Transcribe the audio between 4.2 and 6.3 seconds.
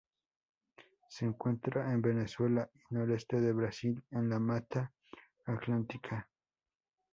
la Mata Atlántica.